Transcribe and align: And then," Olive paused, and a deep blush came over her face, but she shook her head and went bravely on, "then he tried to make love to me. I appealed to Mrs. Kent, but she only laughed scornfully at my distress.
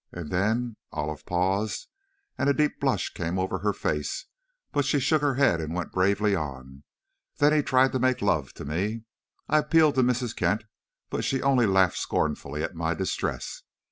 And 0.11 0.31
then," 0.31 0.77
Olive 0.91 1.27
paused, 1.27 1.87
and 2.35 2.49
a 2.49 2.55
deep 2.55 2.79
blush 2.79 3.13
came 3.13 3.37
over 3.37 3.59
her 3.59 3.71
face, 3.71 4.25
but 4.71 4.83
she 4.83 4.99
shook 4.99 5.21
her 5.21 5.35
head 5.35 5.61
and 5.61 5.75
went 5.75 5.91
bravely 5.91 6.33
on, 6.33 6.81
"then 7.37 7.53
he 7.53 7.61
tried 7.61 7.91
to 7.91 7.99
make 7.99 8.19
love 8.23 8.51
to 8.53 8.65
me. 8.65 9.03
I 9.47 9.59
appealed 9.59 9.93
to 9.93 10.01
Mrs. 10.01 10.35
Kent, 10.35 10.63
but 11.11 11.23
she 11.23 11.43
only 11.43 11.67
laughed 11.67 11.97
scornfully 11.99 12.63
at 12.63 12.73
my 12.73 12.95
distress. 12.95 13.61